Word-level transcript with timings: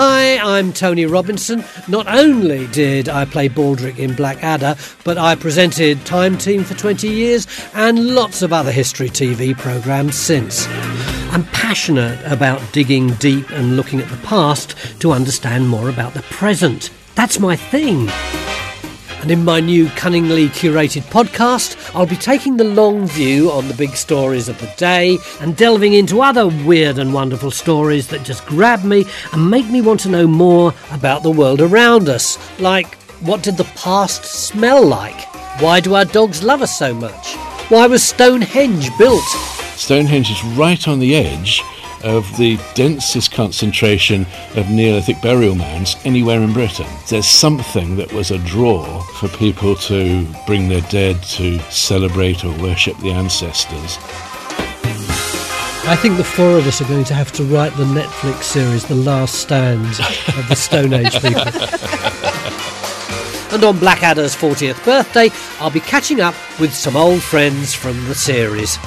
Hi, 0.00 0.38
I'm 0.38 0.72
Tony 0.72 1.06
Robinson. 1.06 1.64
Not 1.88 2.06
only 2.06 2.68
did 2.68 3.08
I 3.08 3.24
play 3.24 3.48
Baldrick 3.48 3.98
in 3.98 4.14
Blackadder, 4.14 4.76
but 5.02 5.18
I 5.18 5.34
presented 5.34 6.06
Time 6.06 6.38
Team 6.38 6.62
for 6.62 6.74
20 6.74 7.08
years 7.08 7.48
and 7.74 8.14
lots 8.14 8.40
of 8.42 8.52
other 8.52 8.70
history 8.70 9.08
TV 9.08 9.58
programmes 9.58 10.14
since. 10.16 10.68
I'm 11.32 11.42
passionate 11.46 12.24
about 12.24 12.62
digging 12.72 13.08
deep 13.14 13.50
and 13.50 13.76
looking 13.76 13.98
at 13.98 14.08
the 14.08 14.18
past 14.18 14.76
to 15.00 15.10
understand 15.10 15.68
more 15.68 15.88
about 15.88 16.14
the 16.14 16.22
present. 16.22 16.90
That's 17.16 17.40
my 17.40 17.56
thing. 17.56 18.08
And 19.20 19.32
in 19.32 19.44
my 19.44 19.58
new 19.58 19.88
cunningly 19.88 20.46
curated 20.46 21.02
podcast, 21.10 21.74
I'll 21.94 22.06
be 22.06 22.16
taking 22.16 22.56
the 22.56 22.64
long 22.64 23.06
view 23.06 23.50
on 23.50 23.68
the 23.68 23.74
big 23.74 23.96
stories 23.96 24.48
of 24.48 24.58
the 24.60 24.72
day 24.76 25.18
and 25.40 25.56
delving 25.56 25.94
into 25.94 26.20
other 26.20 26.46
weird 26.46 26.98
and 26.98 27.12
wonderful 27.12 27.50
stories 27.50 28.08
that 28.08 28.24
just 28.24 28.44
grab 28.46 28.84
me 28.84 29.06
and 29.32 29.50
make 29.50 29.66
me 29.68 29.80
want 29.80 30.00
to 30.00 30.08
know 30.08 30.26
more 30.26 30.74
about 30.90 31.22
the 31.22 31.30
world 31.30 31.60
around 31.60 32.08
us. 32.08 32.38
Like, 32.60 32.94
what 33.20 33.42
did 33.42 33.56
the 33.56 33.64
past 33.74 34.24
smell 34.24 34.84
like? 34.84 35.20
Why 35.60 35.80
do 35.80 35.94
our 35.94 36.04
dogs 36.04 36.42
love 36.42 36.62
us 36.62 36.78
so 36.78 36.92
much? 36.94 37.34
Why 37.68 37.86
was 37.86 38.02
Stonehenge 38.02 38.90
built? 38.98 39.24
Stonehenge 39.74 40.30
is 40.30 40.44
right 40.44 40.86
on 40.86 40.98
the 40.98 41.14
edge 41.14 41.62
of 42.04 42.24
the 42.36 42.58
densest 42.74 43.32
concentration 43.32 44.26
of 44.56 44.70
Neolithic 44.70 45.20
burial 45.22 45.54
mounds 45.54 45.96
anywhere 46.04 46.40
in 46.40 46.52
Britain. 46.52 46.86
There's 47.08 47.26
something 47.26 47.96
that 47.96 48.12
was 48.12 48.30
a 48.30 48.38
draw 48.38 49.00
for 49.18 49.28
people 49.28 49.74
to 49.76 50.26
bring 50.46 50.68
their 50.68 50.82
dead 50.82 51.22
to 51.22 51.58
celebrate 51.70 52.44
or 52.44 52.56
worship 52.58 52.96
the 52.98 53.10
ancestors. 53.10 53.98
I 55.88 55.96
think 55.96 56.18
the 56.18 56.24
four 56.24 56.58
of 56.58 56.66
us 56.66 56.82
are 56.82 56.88
going 56.88 57.04
to 57.04 57.14
have 57.14 57.32
to 57.32 57.44
write 57.44 57.74
the 57.78 57.84
Netflix 57.84 58.42
series 58.42 58.84
The 58.84 58.94
Last 58.94 59.36
Stand 59.36 59.86
of 59.86 60.48
the 60.48 60.54
Stone 60.54 60.92
Age 60.92 61.14
people. 61.14 61.40
and 63.54 63.64
on 63.64 63.78
Blackadder's 63.78 64.36
40th 64.36 64.84
birthday, 64.84 65.30
I'll 65.60 65.70
be 65.70 65.80
catching 65.80 66.20
up 66.20 66.34
with 66.60 66.74
some 66.74 66.94
old 66.94 67.22
friends 67.22 67.72
from 67.72 68.04
the 68.04 68.14
series. 68.14 68.78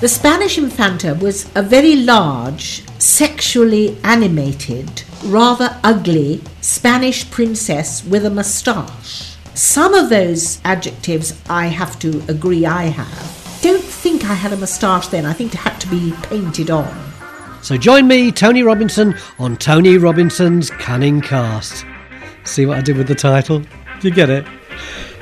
The 0.00 0.08
Spanish 0.08 0.56
Infanta 0.56 1.14
was 1.14 1.46
a 1.54 1.62
very 1.62 1.94
large, 1.94 2.82
sexually 2.98 3.98
animated, 4.02 5.02
rather 5.26 5.76
ugly 5.84 6.40
Spanish 6.62 7.30
princess 7.30 8.02
with 8.02 8.24
a 8.24 8.30
moustache. 8.30 9.36
Some 9.52 9.92
of 9.92 10.08
those 10.08 10.58
adjectives 10.64 11.38
I 11.50 11.66
have 11.66 11.98
to 11.98 12.22
agree 12.28 12.64
I 12.64 12.84
have. 12.84 13.60
Don't 13.60 13.84
think 13.84 14.24
I 14.24 14.32
had 14.32 14.54
a 14.54 14.56
moustache 14.56 15.08
then, 15.08 15.26
I 15.26 15.34
think 15.34 15.52
it 15.52 15.58
had 15.58 15.78
to 15.80 15.88
be 15.88 16.14
painted 16.22 16.70
on. 16.70 17.12
So 17.60 17.76
join 17.76 18.08
me, 18.08 18.32
Tony 18.32 18.62
Robinson, 18.62 19.14
on 19.38 19.58
Tony 19.58 19.98
Robinson's 19.98 20.70
Cunning 20.70 21.20
Cast. 21.20 21.84
See 22.44 22.64
what 22.64 22.78
I 22.78 22.80
did 22.80 22.96
with 22.96 23.06
the 23.06 23.14
title? 23.14 23.58
Do 23.58 24.08
you 24.08 24.14
get 24.14 24.30
it? 24.30 24.46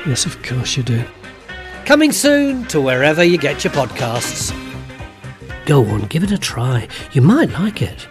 Yes, 0.06 0.24
of 0.24 0.40
course 0.44 0.76
you 0.76 0.84
do. 0.84 1.02
Coming 1.84 2.12
soon 2.12 2.64
to 2.66 2.80
wherever 2.80 3.24
you 3.24 3.38
get 3.38 3.64
your 3.64 3.72
podcasts. 3.72 4.54
Go 5.68 5.84
on, 5.84 6.06
give 6.06 6.22
it 6.22 6.32
a 6.32 6.38
try. 6.38 6.88
You 7.12 7.20
might 7.20 7.50
like 7.50 7.82
it. 7.82 8.08